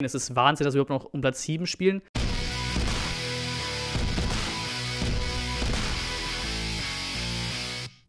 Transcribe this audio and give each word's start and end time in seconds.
Es 0.00 0.14
ist 0.14 0.36
Wahnsinn, 0.36 0.64
dass 0.64 0.74
wir 0.74 0.82
überhaupt 0.82 1.06
noch 1.06 1.12
um 1.12 1.20
Platz 1.20 1.42
7 1.42 1.66
spielen. 1.66 2.02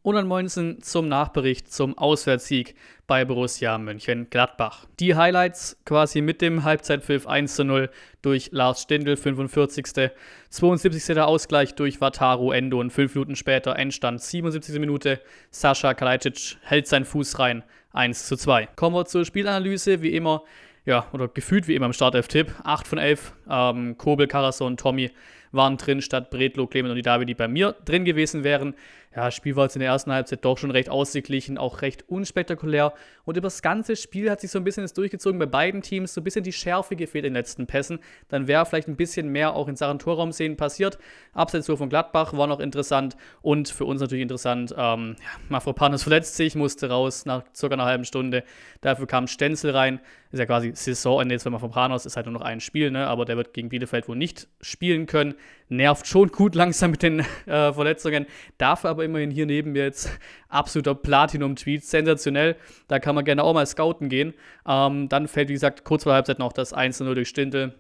Und 0.04 0.14
dann 0.14 0.28
Moinsen 0.28 0.84
zum 0.84 1.08
Nachbericht 1.08 1.74
zum 1.74 1.98
Auswärtssieg 1.98 2.76
bei 3.08 3.26
Borussia 3.26 3.76
Mönchengladbach. 3.80 4.86
Die 5.00 5.16
Highlights 5.16 5.78
quasi 5.84 6.22
mit 6.22 6.44
dem 6.44 6.64
Halbzeitpfiff 6.64 7.26
1 7.26 7.56
zu 7.56 7.64
0 7.64 7.90
durch 8.22 8.50
Lars 8.52 8.84
Stindl, 8.84 9.18
45. 9.18 10.12
72. 10.52 11.16
der 11.16 11.28
Ausgleich 11.28 11.74
durch 11.74 12.00
Wataru 12.02 12.52
Endo 12.52 12.80
und 12.80 12.92
5 12.92 13.16
Minuten 13.16 13.36
später 13.36 13.76
Endstand 13.76 14.22
77. 14.22 14.80
Minute. 14.80 15.22
Sascha 15.50 15.96
Kalajdzic 15.96 16.58
hält 16.62 16.88
seinen 16.88 17.06
Fuß 17.06 17.40
rein, 17.40 17.64
1 17.94 18.28
zu 18.28 18.38
2. 18.38 18.68
Kommen 18.76 18.96
wir 18.96 19.06
zur 19.06 19.26
Spielanalyse, 19.26 20.04
wie 20.04 20.14
immer, 20.16 20.44
ja, 20.90 21.06
oder 21.14 21.28
gefühlt 21.28 21.68
wie 21.68 21.76
immer 21.76 21.86
im 21.86 21.94
Startelf-Tipp. 21.94 22.52
8 22.64 22.88
von 22.88 22.98
11, 22.98 23.34
ähm, 23.48 23.98
Kobel, 23.98 24.28
Karasson, 24.28 24.76
Tommy 24.76 25.12
waren 25.52 25.78
drin, 25.78 26.02
statt 26.02 26.30
Bredlo, 26.30 26.68
Clement 26.68 26.92
und 26.92 26.98
die 26.98 27.02
David, 27.02 27.30
die 27.30 27.36
bei 27.36 27.48
mir 27.48 27.76
drin 27.86 28.06
gewesen 28.06 28.44
wären. 28.44 28.76
Ja, 29.16 29.32
Spiel 29.32 29.56
war 29.56 29.64
jetzt 29.66 29.76
in 29.76 29.80
der 29.80 29.90
ersten 29.90 30.12
Halbzeit 30.12 30.46
doch 30.46 30.60
schon 30.60 30.70
recht 30.70 30.88
ausgeglichen, 30.88 31.58
auch 31.58 31.82
recht 31.82 32.08
unspektakulär. 32.08 32.94
Und 33.26 33.38
über 33.38 33.48
das 33.48 33.64
ganze 33.64 33.96
Spiel 33.96 34.30
hat 34.30 34.40
sich 34.40 34.52
so 34.52 34.60
ein 34.60 34.64
bisschen 34.64 34.84
das 34.84 34.94
durchgezogen 34.94 35.40
bei 35.40 35.48
beiden 35.48 35.82
Teams, 35.82 36.14
so 36.14 36.22
ein 36.22 36.24
bisschen 36.24 36.44
die 36.44 36.52
Schärfe 36.52 36.96
gefehlt 36.96 37.26
in 37.26 37.34
den 37.34 37.40
letzten 37.40 37.66
Pässen. 37.66 38.00
Dann 38.28 38.48
wäre 38.48 38.68
vielleicht 38.68 38.88
ein 38.88 38.96
bisschen 38.96 39.30
mehr 39.30 39.56
auch 39.56 39.68
in 39.68 39.76
Sachen 39.76 39.98
Torraumszenen 39.98 40.58
passiert. 40.58 41.00
Abseits 41.34 41.66
von 41.66 41.90
Gladbach 41.90 42.34
war 42.34 42.46
noch 42.46 42.60
interessant 42.60 43.18
und 43.42 43.70
für 43.70 43.86
uns 43.86 44.00
natürlich 44.00 44.22
interessant. 44.22 44.76
Ähm, 44.78 45.16
ja, 45.20 45.40
Mafropanos 45.50 46.04
verletzt 46.04 46.36
sich, 46.36 46.54
musste 46.54 46.90
raus 46.90 47.26
nach 47.26 47.44
circa 47.56 47.74
einer 47.74 47.86
halben 47.86 48.06
Stunde. 48.06 48.44
Dafür 48.82 49.08
kam 49.08 49.26
Stenzel 49.26 49.72
rein. 49.72 50.00
Ist 50.32 50.40
ja 50.40 50.46
quasi 50.46 50.72
Saisonende 50.76 51.34
jetzt 51.34 51.44
für 51.44 51.50
Mafropanos, 51.50 52.06
ist 52.06 52.16
halt 52.16 52.28
nur 52.28 52.34
noch 52.34 52.42
ein 52.42 52.60
Spiel, 52.60 52.92
ne? 52.92 53.08
aber 53.08 53.26
der 53.26 53.38
wird 53.38 53.56
gegen 53.56 53.70
Bielefeld 53.70 54.08
wohl 54.08 54.16
nicht 54.16 54.48
spielen 54.62 55.08
können 55.08 55.34
nervt 55.70 56.08
schon 56.08 56.30
gut 56.30 56.56
langsam 56.56 56.92
mit 56.92 57.04
den 57.04 57.20
äh, 57.46 57.74
Verletzungen. 57.74 58.26
Dafür 58.58 58.90
aber 58.90 59.06
immerhin 59.06 59.32
hier 59.32 59.46
neben 59.46 59.72
mir 59.72 59.84
jetzt 59.84 60.12
absoluter 60.50 60.96
Platinum-Tweet, 60.96 61.86
sensationell. 61.86 62.56
Da 62.88 63.00
kann 63.00 63.16
man 63.16 63.26
gerne 63.26 63.44
auch 63.44 63.54
mal 63.54 63.66
scouten 63.66 64.10
gehen. 64.10 64.34
Ähm, 64.68 65.10
dann 65.10 65.28
fällt, 65.28 65.50
wie 65.50 65.54
gesagt, 65.54 65.84
kurz 65.84 66.04
vor 66.04 66.12
der 66.12 66.16
Halbzeit 66.16 66.40
noch 66.40 66.54
das 66.54 66.76
1-0 66.76 67.14
durch 67.14 67.30
Stindl. 67.30 67.76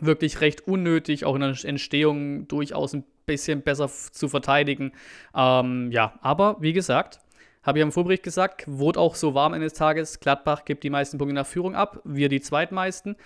Wirklich 0.00 0.40
recht 0.40 0.66
unnötig, 0.66 1.24
auch 1.24 1.34
in 1.34 1.40
der 1.40 1.64
Entstehung 1.64 2.48
durchaus 2.48 2.94
ein 2.94 3.04
bisschen 3.26 3.62
besser 3.62 3.88
zu 3.88 4.28
verteidigen. 4.28 4.92
Ähm, 5.34 5.90
ja, 5.90 6.14
aber 6.22 6.56
wie 6.60 6.72
gesagt, 6.72 7.20
habe 7.62 7.78
ich 7.78 7.84
am 7.84 7.92
Vorbericht 7.92 8.22
gesagt, 8.22 8.64
wurde 8.66 8.98
auch 8.98 9.14
so 9.14 9.34
warm 9.34 9.52
eines 9.52 9.74
Tages. 9.74 10.20
Gladbach 10.20 10.64
gibt 10.64 10.84
die 10.84 10.90
meisten 10.90 11.18
Punkte 11.18 11.34
nach 11.34 11.46
Führung 11.46 11.74
ab, 11.74 12.00
wir 12.04 12.28
die 12.28 12.40
zweitmeisten. 12.40 13.16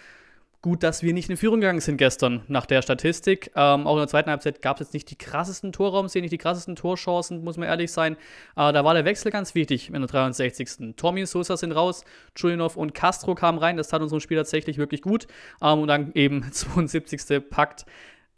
Gut, 0.65 0.85
dass 0.85 1.03
wir 1.03 1.13
nicht 1.13 1.29
in 1.29 1.37
Führung 1.37 1.61
gegangen 1.61 1.81
sind 1.81 1.97
gestern 1.97 2.43
nach 2.47 2.67
der 2.67 2.83
Statistik. 2.83 3.51
Ähm, 3.57 3.85
auch 3.85 3.95
in 3.95 3.99
der 3.99 4.07
zweiten 4.07 4.31
Halbzeit 4.31 4.63
gab 4.63 4.77
es 4.77 4.87
jetzt 4.87 4.95
nicht 4.95 5.11
die 5.11 5.19
krassesten 5.19 5.73
Torraumszenen, 5.73 6.23
nicht 6.23 6.33
die 6.33 6.39
krassesten 6.39 6.77
Torchancen, 6.77 7.43
muss 7.43 7.57
man 7.57 7.67
ehrlich 7.67 7.91
sein. 7.91 8.15
Äh, 8.55 8.73
da 8.73 8.85
war 8.85 8.95
der 8.95 9.05
Wechsel 9.05 9.33
ganz 9.33 9.57
wichtig 9.57 9.89
in 9.89 9.95
der 9.95 10.07
63. 10.07 10.95
Tommy 10.97 11.23
und 11.23 11.27
Sosa 11.27 11.57
sind 11.57 11.73
raus, 11.73 12.05
Chulinov 12.37 12.77
und 12.77 12.95
Castro 12.95 13.35
kamen 13.35 13.59
rein. 13.59 13.77
Das 13.77 13.89
tat 13.89 14.03
unserem 14.03 14.21
Spiel 14.21 14.37
tatsächlich 14.37 14.79
wirklich 14.79 15.03
gut. 15.03 15.27
Ähm, 15.61 15.81
und 15.81 15.89
dann 15.89 16.13
eben 16.15 16.45
72. 16.53 17.43
packt 17.51 17.85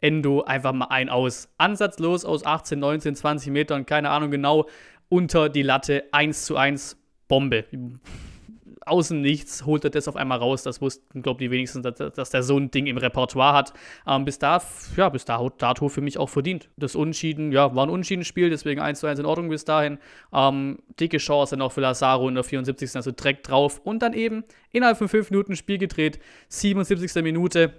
Endo 0.01 0.41
einfach 0.41 0.73
mal 0.73 0.87
ein 0.89 1.09
aus. 1.09 1.49
Ansatzlos 1.59 2.25
aus 2.25 2.43
18, 2.43 2.79
19, 2.79 3.15
20 3.15 3.51
Metern, 3.51 3.85
keine 3.85 4.09
Ahnung 4.09 4.31
genau, 4.31 4.67
unter 5.09 5.47
die 5.47 5.61
Latte 5.61 6.05
1 6.11 6.45
zu 6.45 6.57
1. 6.57 6.97
Bombe 7.27 7.65
außen 8.85 9.19
nichts 9.19 9.65
holt 9.65 9.83
er 9.83 9.89
das 9.89 10.07
auf 10.07 10.15
einmal 10.15 10.37
raus. 10.37 10.63
Das 10.63 10.81
wussten, 10.81 11.21
glaube 11.21 11.43
ich, 11.43 11.49
die 11.49 11.51
wenigsten, 11.51 11.81
dass, 11.81 11.95
dass 11.95 12.29
der 12.29 12.43
so 12.43 12.57
ein 12.57 12.71
Ding 12.71 12.85
im 12.85 12.97
Repertoire 12.97 13.53
hat. 13.53 13.73
Ähm, 14.07 14.25
bis 14.25 14.39
da, 14.39 14.61
ja, 14.95 15.09
bis 15.09 15.25
da, 15.25 15.47
dato 15.57 15.89
für 15.89 16.01
mich 16.01 16.17
auch 16.17 16.29
verdient. 16.29 16.69
Das 16.77 16.95
Unschieden, 16.95 17.51
ja, 17.51 17.75
war 17.75 17.85
ein 17.85 17.89
Unschieden-Spiel, 17.89 18.49
deswegen 18.49 18.81
1 18.81 18.99
zu 18.99 19.07
1 19.07 19.19
in 19.19 19.25
Ordnung 19.25 19.49
bis 19.49 19.65
dahin. 19.65 19.97
Ähm, 20.33 20.79
dicke 20.99 21.17
Chance 21.17 21.57
noch 21.57 21.71
für 21.71 21.81
Lazaro 21.81 22.29
in 22.29 22.35
der 22.35 22.43
74. 22.43 22.95
Also 22.95 23.11
direkt 23.11 23.49
drauf. 23.49 23.81
Und 23.83 24.01
dann 24.01 24.13
eben 24.13 24.43
innerhalb 24.71 24.97
von 24.97 25.09
5 25.09 25.31
Minuten 25.31 25.55
Spiel 25.55 25.77
gedreht. 25.77 26.19
77. 26.49 27.23
Minute 27.23 27.73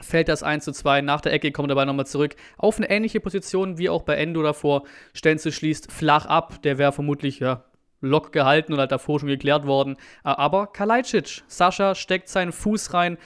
fällt 0.00 0.28
das 0.28 0.42
1 0.42 0.64
zu 0.64 0.72
2. 0.72 1.00
Nach 1.00 1.20
der 1.20 1.32
Ecke 1.32 1.52
kommt 1.52 1.70
dabei 1.70 1.84
nochmal 1.84 2.06
zurück 2.06 2.36
auf 2.56 2.76
eine 2.76 2.90
ähnliche 2.90 3.20
Position 3.20 3.78
wie 3.78 3.88
auch 3.88 4.02
bei 4.02 4.16
Endo 4.16 4.42
davor. 4.42 4.84
Stenzel 5.14 5.52
schließt 5.52 5.90
flach 5.90 6.26
ab. 6.26 6.62
Der 6.62 6.78
wäre 6.78 6.92
vermutlich 6.92 7.40
ja, 7.40 7.64
lock 8.00 8.32
gehalten 8.32 8.72
und 8.72 8.78
halt 8.78 8.92
davor 8.92 9.20
schon 9.20 9.28
geklärt 9.28 9.66
worden. 9.66 9.96
Aber 10.22 10.66
Kalajdzic, 10.68 11.42
Sascha 11.46 11.94
steckt 11.94 12.28
seinen 12.28 12.52
Fuß 12.52 12.94
rein. 12.94 13.18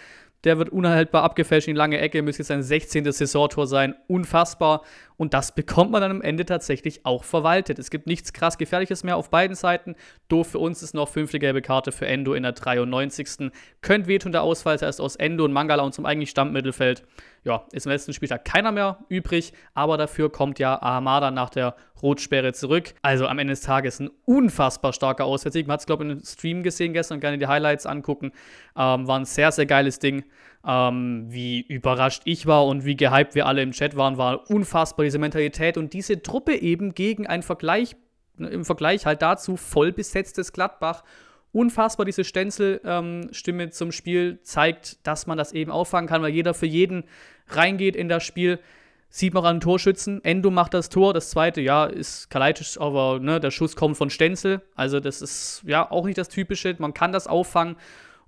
Der 0.44 0.56
wird 0.56 0.70
unhaltbar 0.70 1.22
abgefälscht 1.22 1.68
in 1.68 1.74
die 1.74 1.78
lange 1.78 1.98
Ecke, 1.98 2.22
müsste 2.22 2.40
jetzt 2.40 2.48
sein 2.48 2.62
16. 2.62 3.12
Saisontor 3.12 3.66
sein. 3.66 3.94
Unfassbar. 4.06 4.82
Und 5.18 5.34
das 5.34 5.54
bekommt 5.54 5.90
man 5.90 6.00
dann 6.00 6.10
am 6.10 6.22
Ende 6.22 6.46
tatsächlich 6.46 7.04
auch 7.04 7.24
verwaltet. 7.24 7.78
Es 7.78 7.90
gibt 7.90 8.06
nichts 8.06 8.32
krass 8.32 8.56
Gefährliches 8.56 9.04
mehr 9.04 9.18
auf 9.18 9.28
beiden 9.28 9.54
Seiten. 9.54 9.96
Doof 10.28 10.52
für 10.52 10.58
uns 10.58 10.82
ist 10.82 10.94
noch 10.94 11.10
fünfte 11.10 11.38
gelbe 11.38 11.60
Karte 11.60 11.92
für 11.92 12.06
Endo 12.06 12.32
in 12.32 12.42
der 12.42 12.52
93. 12.52 13.52
Könnt 13.82 14.06
wehtun 14.06 14.32
der 14.32 14.42
Ausfall 14.42 14.78
erst 14.80 15.02
aus 15.02 15.16
Endo 15.16 15.44
und 15.44 15.52
Mangala 15.52 15.82
und 15.82 15.92
zum 15.92 16.06
eigentlich 16.06 16.30
Stammmittelfeld. 16.30 17.04
Ja, 17.42 17.64
ist 17.72 17.86
im 17.86 17.92
letzten 17.92 18.12
Spieltag 18.12 18.44
keiner 18.44 18.70
mehr 18.70 18.98
übrig, 19.08 19.54
aber 19.72 19.96
dafür 19.96 20.30
kommt 20.30 20.58
ja 20.58 20.80
Ahamada 20.80 21.30
nach 21.30 21.48
der 21.48 21.74
Rotsperre 22.02 22.52
zurück. 22.52 22.94
Also 23.00 23.26
am 23.26 23.38
Ende 23.38 23.52
des 23.52 23.62
Tages 23.62 23.98
ein 23.98 24.10
unfassbar 24.26 24.92
starker 24.92 25.24
Auswärtssieg. 25.24 25.66
Man 25.66 25.74
hat 25.74 25.80
es, 25.80 25.86
glaube 25.86 26.04
ich, 26.04 26.10
im 26.10 26.20
Stream 26.22 26.62
gesehen 26.62 26.92
gestern 26.92 27.16
und 27.16 27.20
gerne 27.20 27.38
die 27.38 27.46
Highlights 27.46 27.86
angucken. 27.86 28.32
Ähm, 28.76 29.06
war 29.06 29.18
ein 29.18 29.24
sehr, 29.24 29.52
sehr 29.52 29.64
geiles 29.64 29.98
Ding. 29.98 30.24
Ähm, 30.66 31.26
wie 31.28 31.62
überrascht 31.62 32.22
ich 32.26 32.46
war 32.46 32.66
und 32.66 32.84
wie 32.84 32.96
gehypt 32.96 33.34
wir 33.34 33.46
alle 33.46 33.62
im 33.62 33.72
Chat 33.72 33.96
waren, 33.96 34.18
war 34.18 34.50
unfassbar 34.50 35.04
diese 35.04 35.18
Mentalität 35.18 35.78
und 35.78 35.94
diese 35.94 36.20
Truppe 36.20 36.54
eben 36.54 36.92
gegen 36.92 37.26
ein 37.26 37.42
Vergleich, 37.42 37.96
im 38.36 38.66
Vergleich 38.66 39.06
halt 39.06 39.22
dazu 39.22 39.56
voll 39.56 39.92
besetztes 39.92 40.52
Gladbach. 40.52 41.04
Unfassbar 41.52 42.06
diese 42.06 42.24
Stenzel-Stimme 42.24 43.62
ähm, 43.64 43.72
zum 43.72 43.92
Spiel 43.92 44.40
zeigt, 44.42 45.04
dass 45.06 45.26
man 45.26 45.36
das 45.36 45.52
eben 45.52 45.70
auffangen 45.70 46.08
kann, 46.08 46.22
weil 46.22 46.32
jeder 46.32 46.54
für 46.54 46.66
jeden 46.66 47.04
reingeht 47.48 47.96
in 47.96 48.08
das 48.08 48.24
Spiel. 48.24 48.60
Sieht 49.08 49.34
man 49.34 49.44
an 49.44 49.56
den 49.56 49.60
Torschützen. 49.60 50.24
Endo 50.24 50.52
macht 50.52 50.72
das 50.72 50.88
Tor. 50.88 51.12
Das 51.12 51.30
zweite, 51.30 51.60
ja, 51.60 51.86
ist 51.86 52.30
Kalajdzic, 52.30 52.80
aber 52.80 53.18
ne, 53.18 53.40
der 53.40 53.50
Schuss 53.50 53.74
kommt 53.74 53.96
von 53.96 54.08
Stenzel. 54.08 54.62
Also, 54.76 55.00
das 55.00 55.20
ist 55.20 55.64
ja 55.66 55.90
auch 55.90 56.04
nicht 56.04 56.18
das 56.18 56.28
Typische. 56.28 56.76
Man 56.78 56.94
kann 56.94 57.10
das 57.10 57.26
auffangen 57.26 57.74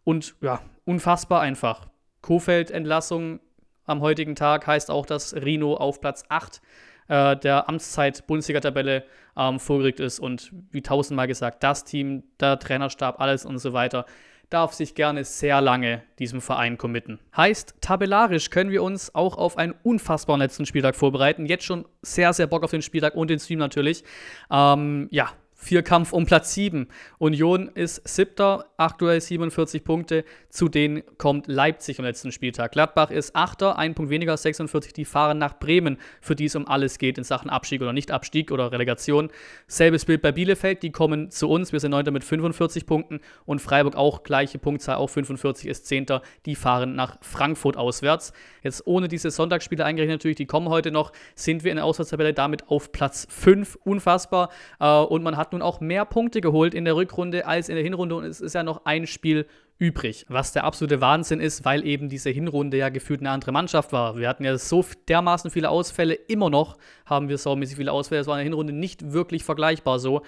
und 0.02 0.34
ja, 0.40 0.60
unfassbar 0.84 1.40
einfach. 1.40 1.86
Kofeld-Entlassung 2.22 3.38
am 3.84 4.00
heutigen 4.00 4.34
Tag 4.34 4.66
heißt 4.66 4.90
auch, 4.90 5.06
dass 5.06 5.34
Rino 5.34 5.74
auf 5.74 6.00
Platz 6.00 6.24
8 6.28 6.60
äh, 7.08 7.36
der 7.36 7.68
Amtszeit-Bundesliga-Tabelle 7.68 9.04
ähm, 9.36 9.60
vorgerückt 9.60 10.00
ist. 10.00 10.20
Und 10.20 10.52
wie 10.70 10.82
tausendmal 10.82 11.26
gesagt, 11.26 11.62
das 11.62 11.84
Team, 11.84 12.22
der 12.40 12.58
Trainerstab, 12.58 13.20
alles 13.20 13.44
und 13.44 13.58
so 13.58 13.72
weiter, 13.72 14.06
darf 14.52 14.74
sich 14.74 14.94
gerne 14.94 15.24
sehr 15.24 15.60
lange 15.60 16.02
diesem 16.18 16.42
Verein 16.42 16.76
committen. 16.76 17.18
Heißt, 17.36 17.76
tabellarisch 17.80 18.50
können 18.50 18.70
wir 18.70 18.82
uns 18.82 19.14
auch 19.14 19.38
auf 19.38 19.56
einen 19.56 19.74
unfassbaren 19.82 20.40
letzten 20.40 20.66
Spieltag 20.66 20.94
vorbereiten. 20.94 21.46
Jetzt 21.46 21.64
schon 21.64 21.86
sehr, 22.02 22.32
sehr 22.34 22.46
Bock 22.46 22.62
auf 22.62 22.70
den 22.70 22.82
Spieltag 22.82 23.14
und 23.14 23.30
den 23.30 23.38
Stream 23.38 23.58
natürlich. 23.58 24.04
Ähm, 24.50 25.08
ja, 25.10 25.30
Vierkampf 25.62 26.12
um 26.12 26.26
Platz 26.26 26.54
7. 26.54 26.88
Union 27.18 27.70
ist 27.74 28.06
siebter, 28.06 28.66
aktuell 28.76 29.20
47 29.20 29.84
Punkte. 29.84 30.24
Zu 30.48 30.68
denen 30.68 31.04
kommt 31.18 31.46
Leipzig 31.46 32.00
am 32.00 32.04
letzten 32.04 32.32
Spieltag. 32.32 32.72
Gladbach 32.72 33.12
ist 33.12 33.36
achter, 33.36 33.78
ein 33.78 33.94
Punkt 33.94 34.10
weniger, 34.10 34.36
46. 34.36 34.92
Die 34.92 35.04
fahren 35.04 35.38
nach 35.38 35.60
Bremen, 35.60 35.98
für 36.20 36.34
die 36.34 36.46
es 36.46 36.56
um 36.56 36.66
alles 36.66 36.98
geht 36.98 37.16
in 37.16 37.22
Sachen 37.22 37.48
Abstieg 37.48 37.80
oder 37.80 37.92
Nicht-Abstieg 37.92 38.50
oder 38.50 38.72
Relegation. 38.72 39.30
Selbes 39.68 40.04
Bild 40.04 40.20
bei 40.20 40.32
Bielefeld, 40.32 40.82
die 40.82 40.90
kommen 40.90 41.30
zu 41.30 41.48
uns. 41.48 41.72
Wir 41.72 41.78
sind 41.78 41.92
neunter 41.92 42.10
mit 42.10 42.24
45 42.24 42.84
Punkten 42.84 43.20
und 43.44 43.60
Freiburg 43.60 43.94
auch 43.94 44.24
gleiche 44.24 44.58
Punktzahl, 44.58 44.96
auch 44.96 45.10
45 45.10 45.68
ist 45.68 45.86
zehnter. 45.86 46.22
Die 46.44 46.56
fahren 46.56 46.96
nach 46.96 47.18
Frankfurt 47.22 47.76
auswärts. 47.76 48.32
Jetzt 48.64 48.84
ohne 48.84 49.06
diese 49.06 49.30
Sonntagsspiele 49.30 49.84
eingerechnet 49.84 50.18
natürlich, 50.18 50.38
die 50.38 50.46
kommen 50.46 50.68
heute 50.68 50.90
noch, 50.90 51.12
sind 51.36 51.62
wir 51.62 51.70
in 51.70 51.76
der 51.76 51.84
Auswärtstabelle 51.84 52.34
damit 52.34 52.68
auf 52.68 52.90
Platz 52.90 53.28
5. 53.30 53.78
Unfassbar. 53.84 54.50
Äh, 54.80 54.88
und 54.88 55.22
man 55.22 55.36
hat 55.36 55.51
nun 55.52 55.62
auch 55.62 55.80
mehr 55.80 56.04
Punkte 56.04 56.40
geholt 56.40 56.74
in 56.74 56.84
der 56.84 56.96
Rückrunde 56.96 57.46
als 57.46 57.68
in 57.68 57.74
der 57.74 57.84
Hinrunde 57.84 58.14
und 58.16 58.24
es 58.24 58.40
ist 58.40 58.54
ja 58.54 58.62
noch 58.62 58.84
ein 58.84 59.06
Spiel 59.06 59.46
übrig, 59.78 60.26
was 60.28 60.52
der 60.52 60.64
absolute 60.64 61.00
Wahnsinn 61.00 61.40
ist, 61.40 61.64
weil 61.64 61.84
eben 61.84 62.08
diese 62.08 62.30
Hinrunde 62.30 62.76
ja 62.76 62.88
gefühlt 62.88 63.20
eine 63.20 63.30
andere 63.30 63.52
Mannschaft 63.52 63.92
war. 63.92 64.16
Wir 64.16 64.28
hatten 64.28 64.44
ja 64.44 64.56
so 64.56 64.84
dermaßen 65.08 65.50
viele 65.50 65.70
Ausfälle, 65.70 66.14
immer 66.14 66.50
noch 66.50 66.78
haben 67.04 67.28
wir 67.28 67.38
saumäßig 67.38 67.76
viele 67.76 67.92
Ausfälle, 67.92 68.20
es 68.20 68.26
war 68.26 68.36
in 68.36 68.44
der 68.44 68.44
Hinrunde 68.44 68.72
nicht 68.72 69.12
wirklich 69.12 69.44
vergleichbar 69.44 69.98
so. 69.98 70.22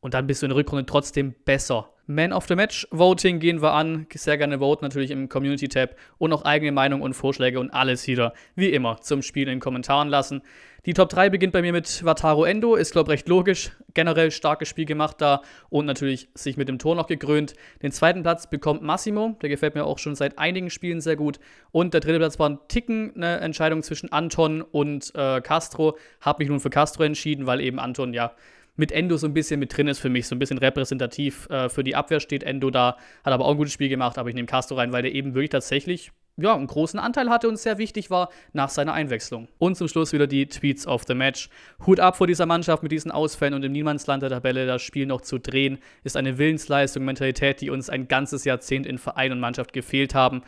Und 0.00 0.14
dann 0.14 0.26
bist 0.26 0.42
du 0.42 0.46
in 0.46 0.50
der 0.50 0.56
Rückrunde 0.56 0.86
trotzdem 0.86 1.34
besser 1.44 1.92
Man 2.10 2.32
of 2.32 2.48
the 2.48 2.56
Match 2.56 2.88
Voting 2.90 3.38
gehen 3.38 3.62
wir 3.62 3.72
an. 3.72 4.08
Sehr 4.12 4.36
gerne 4.36 4.58
voten 4.58 4.84
natürlich 4.84 5.12
im 5.12 5.28
Community 5.28 5.68
Tab 5.68 5.94
und 6.18 6.32
auch 6.32 6.42
eigene 6.42 6.72
Meinung 6.72 7.02
und 7.02 7.14
Vorschläge 7.14 7.60
und 7.60 7.70
alles 7.70 8.04
wieder, 8.08 8.34
wie 8.56 8.70
immer, 8.70 9.00
zum 9.00 9.22
Spiel 9.22 9.44
in 9.44 9.50
den 9.50 9.60
Kommentaren 9.60 10.08
lassen. 10.08 10.42
Die 10.86 10.92
Top 10.92 11.08
3 11.10 11.30
beginnt 11.30 11.52
bei 11.52 11.62
mir 11.62 11.72
mit 11.72 12.04
Wataru 12.04 12.42
Endo, 12.42 12.74
ist 12.74 12.90
glaube 12.90 13.12
ich 13.12 13.20
recht 13.20 13.28
logisch. 13.28 13.70
Generell 13.94 14.32
starkes 14.32 14.68
Spiel 14.68 14.86
gemacht 14.86 15.20
da 15.20 15.42
und 15.68 15.86
natürlich 15.86 16.28
sich 16.34 16.56
mit 16.56 16.68
dem 16.68 16.80
Tor 16.80 16.96
noch 16.96 17.06
gekrönt. 17.06 17.54
Den 17.80 17.92
zweiten 17.92 18.22
Platz 18.22 18.50
bekommt 18.50 18.82
Massimo, 18.82 19.36
der 19.40 19.48
gefällt 19.48 19.76
mir 19.76 19.84
auch 19.84 19.98
schon 19.98 20.16
seit 20.16 20.36
einigen 20.36 20.70
Spielen 20.70 21.00
sehr 21.00 21.14
gut. 21.14 21.38
Und 21.70 21.94
der 21.94 22.00
dritte 22.00 22.18
Platz 22.18 22.40
war 22.40 22.48
ein 22.48 22.58
Ticken 22.66 23.12
eine 23.14 23.38
Entscheidung 23.38 23.84
zwischen 23.84 24.10
Anton 24.10 24.62
und 24.62 25.12
äh, 25.14 25.40
Castro. 25.42 25.96
Hab 26.20 26.40
mich 26.40 26.48
nun 26.48 26.58
für 26.58 26.70
Castro 26.70 27.04
entschieden, 27.04 27.46
weil 27.46 27.60
eben 27.60 27.78
Anton 27.78 28.14
ja 28.14 28.32
mit 28.76 28.92
Endo 28.92 29.16
so 29.16 29.26
ein 29.26 29.34
bisschen 29.34 29.60
mit 29.60 29.76
drin 29.76 29.88
ist 29.88 29.98
für 29.98 30.08
mich, 30.08 30.26
so 30.26 30.34
ein 30.34 30.38
bisschen 30.38 30.58
repräsentativ 30.58 31.48
äh, 31.50 31.68
für 31.68 31.84
die 31.84 31.96
Abwehr 31.96 32.20
steht 32.20 32.42
Endo 32.42 32.70
da, 32.70 32.96
hat 33.24 33.32
aber 33.32 33.44
auch 33.44 33.52
ein 33.52 33.56
gutes 33.56 33.72
Spiel 33.72 33.88
gemacht, 33.88 34.18
aber 34.18 34.28
ich 34.28 34.34
nehme 34.34 34.46
Castro 34.46 34.76
rein, 34.76 34.92
weil 34.92 35.02
der 35.02 35.14
eben 35.14 35.34
wirklich 35.34 35.50
tatsächlich 35.50 36.12
ja, 36.36 36.54
einen 36.54 36.66
großen 36.66 36.98
Anteil 36.98 37.28
hatte 37.30 37.48
und 37.48 37.58
sehr 37.58 37.78
wichtig 37.78 38.10
war 38.10 38.30
nach 38.52 38.68
seiner 38.68 38.92
Einwechslung. 38.92 39.48
Und 39.58 39.76
zum 39.76 39.88
Schluss 39.88 40.12
wieder 40.12 40.26
die 40.26 40.46
Tweets 40.46 40.86
of 40.86 41.04
the 41.06 41.14
Match. 41.14 41.48
Hut 41.86 42.00
ab 42.00 42.16
vor 42.16 42.26
dieser 42.26 42.46
Mannschaft 42.46 42.82
mit 42.82 42.92
diesen 42.92 43.10
Ausfällen 43.10 43.54
und 43.54 43.64
im 43.64 43.72
Niemandsland 43.72 44.22
der 44.22 44.30
Tabelle 44.30 44.66
das 44.66 44.82
Spiel 44.82 45.06
noch 45.06 45.20
zu 45.20 45.38
drehen, 45.38 45.78
ist 46.04 46.16
eine 46.16 46.38
Willensleistung, 46.38 47.04
Mentalität, 47.04 47.60
die 47.60 47.70
uns 47.70 47.90
ein 47.90 48.08
ganzes 48.08 48.44
Jahrzehnt 48.44 48.86
in 48.86 48.98
Verein 48.98 49.32
und 49.32 49.40
Mannschaft 49.40 49.72
gefehlt 49.72 50.14
haben. 50.14 50.42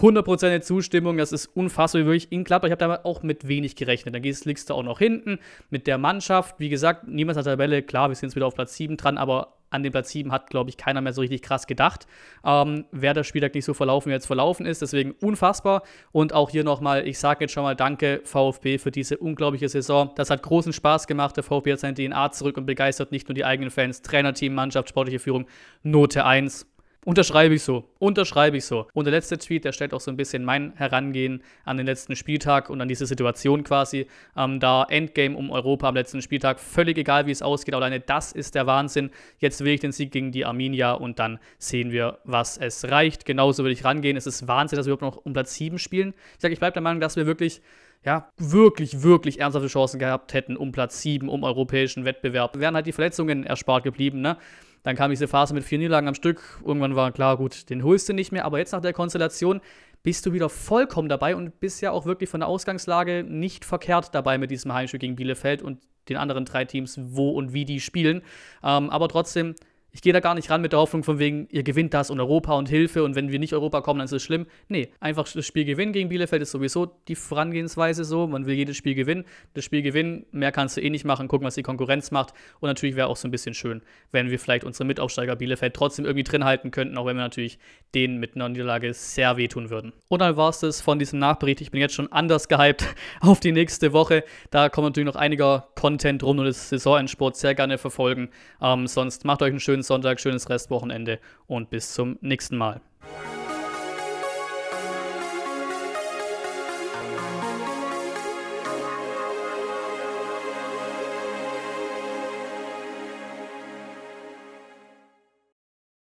100% 0.00 0.60
Zustimmung, 0.60 1.16
das 1.16 1.32
ist 1.32 1.46
unfassbar 1.46 2.04
wirklich 2.04 2.30
in 2.30 2.44
Gladbach. 2.44 2.68
Ich 2.68 2.72
habe 2.72 2.84
da 2.84 3.00
auch 3.04 3.22
mit 3.22 3.48
wenig 3.48 3.76
gerechnet. 3.76 4.14
Dann 4.14 4.22
liegst 4.22 4.68
du 4.68 4.74
auch 4.74 4.82
noch 4.82 4.98
hinten 4.98 5.38
mit 5.70 5.86
der 5.86 5.96
Mannschaft. 5.96 6.60
Wie 6.60 6.68
gesagt, 6.68 7.08
niemand 7.08 7.38
hat 7.38 7.46
Tabelle. 7.46 7.82
Klar, 7.82 8.08
wir 8.10 8.14
sind 8.14 8.28
jetzt 8.28 8.36
wieder 8.36 8.46
auf 8.46 8.54
Platz 8.54 8.76
7 8.76 8.96
dran, 8.98 9.16
aber 9.16 9.56
an 9.70 9.82
den 9.82 9.92
Platz 9.92 10.10
7 10.10 10.32
hat, 10.32 10.50
glaube 10.50 10.70
ich, 10.70 10.76
keiner 10.76 11.00
mehr 11.00 11.12
so 11.12 11.22
richtig 11.22 11.42
krass 11.42 11.66
gedacht. 11.66 12.06
Ähm, 12.44 12.84
wer 12.92 13.14
das 13.14 13.26
Spieltag 13.26 13.54
nicht 13.54 13.64
so 13.64 13.74
verlaufen, 13.74 14.10
wie 14.10 14.14
jetzt 14.14 14.26
verlaufen 14.26 14.66
ist. 14.66 14.82
Deswegen 14.82 15.12
unfassbar. 15.12 15.82
Und 16.12 16.34
auch 16.34 16.50
hier 16.50 16.62
nochmal, 16.62 17.06
ich 17.06 17.18
sage 17.18 17.44
jetzt 17.44 17.52
schon 17.52 17.62
mal 17.62 17.74
Danke, 17.74 18.20
VfB, 18.24 18.78
für 18.78 18.90
diese 18.90 19.16
unglaubliche 19.16 19.68
Saison. 19.68 20.10
Das 20.16 20.30
hat 20.30 20.42
großen 20.42 20.72
Spaß 20.72 21.06
gemacht. 21.06 21.36
Der 21.36 21.42
VfB 21.42 21.72
hat 21.72 21.80
seine 21.80 21.94
DNA 21.94 22.32
zurück 22.32 22.58
und 22.58 22.66
begeistert 22.66 23.12
nicht 23.12 23.28
nur 23.28 23.34
die 23.34 23.44
eigenen 23.44 23.70
Fans. 23.70 24.02
Trainerteam, 24.02 24.54
Mannschaft, 24.54 24.90
sportliche 24.90 25.18
Führung. 25.18 25.46
Note 25.82 26.24
1. 26.24 26.66
Unterschreibe 27.06 27.54
ich 27.54 27.62
so. 27.62 27.84
Unterschreibe 28.00 28.56
ich 28.56 28.64
so. 28.64 28.88
Und 28.92 29.04
der 29.04 29.12
letzte 29.12 29.38
Tweet, 29.38 29.64
der 29.64 29.70
stellt 29.70 29.94
auch 29.94 30.00
so 30.00 30.10
ein 30.10 30.16
bisschen 30.16 30.44
mein 30.44 30.72
Herangehen 30.74 31.40
an 31.64 31.76
den 31.76 31.86
letzten 31.86 32.16
Spieltag 32.16 32.68
und 32.68 32.80
an 32.80 32.88
diese 32.88 33.06
Situation 33.06 33.62
quasi. 33.62 34.08
Ähm, 34.36 34.58
da 34.58 34.84
Endgame 34.90 35.36
um 35.36 35.52
Europa 35.52 35.88
am 35.88 35.94
letzten 35.94 36.20
Spieltag, 36.20 36.58
völlig 36.58 36.98
egal 36.98 37.26
wie 37.26 37.30
es 37.30 37.42
ausgeht, 37.42 37.76
alleine 37.76 38.00
das 38.00 38.32
ist 38.32 38.56
der 38.56 38.66
Wahnsinn. 38.66 39.10
Jetzt 39.38 39.62
will 39.62 39.72
ich 39.72 39.78
den 39.78 39.92
Sieg 39.92 40.10
gegen 40.10 40.32
die 40.32 40.44
Arminia 40.44 40.94
und 40.94 41.20
dann 41.20 41.38
sehen 41.58 41.92
wir, 41.92 42.18
was 42.24 42.58
es 42.58 42.90
reicht. 42.90 43.24
Genauso 43.24 43.62
will 43.62 43.70
ich 43.70 43.84
rangehen. 43.84 44.16
Es 44.16 44.26
ist 44.26 44.48
Wahnsinn, 44.48 44.76
dass 44.76 44.86
wir 44.86 44.94
überhaupt 44.94 45.16
noch 45.16 45.24
um 45.24 45.32
Platz 45.32 45.54
7 45.54 45.78
spielen. 45.78 46.12
Ich 46.34 46.42
sage, 46.42 46.54
ich 46.54 46.58
bleibe 46.58 46.72
der 46.72 46.82
Meinung, 46.82 47.00
dass 47.00 47.14
wir 47.14 47.26
wirklich 47.26 47.62
ja, 48.04 48.28
wirklich, 48.36 49.02
wirklich 49.02 49.38
ernsthafte 49.40 49.68
Chancen 49.68 49.98
gehabt 50.00 50.34
hätten 50.34 50.56
um 50.56 50.72
Platz 50.72 51.02
7, 51.02 51.28
um 51.28 51.44
europäischen 51.44 52.04
Wettbewerb. 52.04 52.58
Wären 52.58 52.74
halt 52.74 52.86
die 52.86 52.92
Verletzungen 52.92 53.44
erspart 53.44 53.84
geblieben, 53.84 54.20
ne? 54.20 54.38
Dann 54.86 54.94
kam 54.94 55.10
diese 55.10 55.26
Phase 55.26 55.52
mit 55.52 55.64
vier 55.64 55.78
Niederlagen 55.78 56.06
am 56.06 56.14
Stück. 56.14 56.60
Irgendwann 56.64 56.94
war 56.94 57.10
klar, 57.10 57.36
gut, 57.36 57.70
den 57.70 57.82
holst 57.82 58.08
du 58.08 58.12
nicht 58.12 58.30
mehr. 58.30 58.44
Aber 58.44 58.60
jetzt 58.60 58.70
nach 58.70 58.80
der 58.80 58.92
Konstellation 58.92 59.60
bist 60.04 60.24
du 60.24 60.32
wieder 60.32 60.48
vollkommen 60.48 61.08
dabei 61.08 61.34
und 61.34 61.58
bist 61.58 61.82
ja 61.82 61.90
auch 61.90 62.06
wirklich 62.06 62.30
von 62.30 62.38
der 62.38 62.48
Ausgangslage 62.48 63.24
nicht 63.24 63.64
verkehrt 63.64 64.14
dabei 64.14 64.38
mit 64.38 64.52
diesem 64.52 64.72
Heimspiel 64.72 65.00
gegen 65.00 65.16
Bielefeld 65.16 65.60
und 65.60 65.80
den 66.08 66.16
anderen 66.16 66.44
drei 66.44 66.66
Teams, 66.66 67.00
wo 67.02 67.30
und 67.30 67.52
wie 67.52 67.64
die 67.64 67.80
spielen. 67.80 68.22
Ähm, 68.62 68.88
aber 68.90 69.08
trotzdem 69.08 69.56
ich 69.96 70.02
gehe 70.02 70.12
da 70.12 70.20
gar 70.20 70.34
nicht 70.34 70.50
ran 70.50 70.60
mit 70.60 70.72
der 70.72 70.78
Hoffnung 70.78 71.04
von 71.04 71.18
wegen, 71.18 71.48
ihr 71.50 71.62
gewinnt 71.62 71.94
das 71.94 72.10
und 72.10 72.20
Europa 72.20 72.52
und 72.52 72.68
Hilfe 72.68 73.02
und 73.02 73.14
wenn 73.14 73.32
wir 73.32 73.38
nicht 73.38 73.54
Europa 73.54 73.80
kommen, 73.80 74.00
dann 74.00 74.04
ist 74.04 74.12
es 74.12 74.22
schlimm. 74.22 74.44
Nee, 74.68 74.90
einfach 75.00 75.26
das 75.26 75.46
Spiel 75.46 75.64
gewinnen 75.64 75.94
gegen 75.94 76.10
Bielefeld 76.10 76.42
ist 76.42 76.50
sowieso 76.50 76.84
die 77.08 77.14
Vorangehensweise 77.14 78.04
so. 78.04 78.26
Man 78.26 78.44
will 78.44 78.54
jedes 78.54 78.76
Spiel 78.76 78.94
gewinnen. 78.94 79.24
Das 79.54 79.64
Spiel 79.64 79.80
gewinnen, 79.80 80.26
mehr 80.32 80.52
kannst 80.52 80.76
du 80.76 80.82
eh 80.82 80.90
nicht 80.90 81.06
machen, 81.06 81.28
gucken, 81.28 81.46
was 81.46 81.54
die 81.54 81.62
Konkurrenz 81.62 82.10
macht. 82.10 82.34
Und 82.60 82.66
natürlich 82.68 82.94
wäre 82.94 83.06
auch 83.06 83.16
so 83.16 83.26
ein 83.26 83.30
bisschen 83.30 83.54
schön, 83.54 83.80
wenn 84.12 84.28
wir 84.28 84.38
vielleicht 84.38 84.64
unsere 84.64 84.84
Mitaufsteiger 84.84 85.34
Bielefeld 85.34 85.72
trotzdem 85.72 86.04
irgendwie 86.04 86.24
drin 86.24 86.44
halten 86.44 86.72
könnten, 86.72 86.98
auch 86.98 87.06
wenn 87.06 87.16
wir 87.16 87.22
natürlich 87.22 87.58
denen 87.94 88.18
mit 88.18 88.34
einer 88.34 88.50
Niederlage 88.50 88.92
sehr 88.92 89.38
wehtun 89.38 89.70
würden. 89.70 89.94
Und 90.08 90.20
dann 90.20 90.36
war 90.36 90.50
es 90.50 90.60
das 90.60 90.82
von 90.82 90.98
diesem 90.98 91.20
Nachbericht. 91.20 91.62
Ich 91.62 91.70
bin 91.70 91.80
jetzt 91.80 91.94
schon 91.94 92.12
anders 92.12 92.48
gehypt 92.48 92.84
auf 93.22 93.40
die 93.40 93.52
nächste 93.52 93.94
Woche. 93.94 94.24
Da 94.50 94.68
kommt 94.68 94.88
natürlich 94.88 95.06
noch 95.06 95.16
einiger 95.16 95.68
Content 95.74 96.22
rum 96.22 96.38
und 96.38 96.44
das 96.44 96.68
Saisonendsport 96.68 97.34
sehr 97.34 97.54
gerne 97.54 97.78
verfolgen. 97.78 98.28
Ähm, 98.60 98.86
sonst 98.86 99.24
macht 99.24 99.40
euch 99.40 99.52
einen 99.52 99.60
schönen 99.60 99.85
Sonntag, 99.86 100.20
schönes 100.20 100.48
Restwochenende 100.50 101.18
und 101.46 101.70
bis 101.70 101.92
zum 101.92 102.18
nächsten 102.20 102.56
Mal. 102.56 102.80